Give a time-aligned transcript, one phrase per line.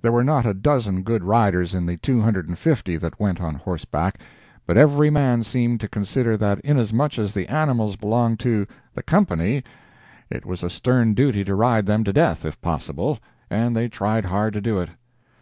[0.00, 3.38] There were not a dozen good riders in the two hundred and fifty that went
[3.38, 4.18] on horseback,
[4.66, 9.62] but every man seemed to consider that inasmuch as the animals belonged to "the Company,"
[10.30, 13.18] it was a stern duty to ride them to death, if possible,
[13.50, 14.88] and they tried hard to do it.